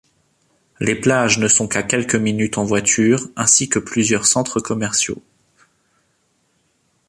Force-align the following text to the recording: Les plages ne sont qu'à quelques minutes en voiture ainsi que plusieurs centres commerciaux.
Les 0.79 0.95
plages 0.95 1.37
ne 1.37 1.47
sont 1.47 1.67
qu'à 1.67 1.83
quelques 1.83 2.15
minutes 2.15 2.57
en 2.57 2.63
voiture 2.65 3.27
ainsi 3.35 3.69
que 3.69 3.77
plusieurs 3.77 4.25
centres 4.25 4.59
commerciaux. 4.59 5.21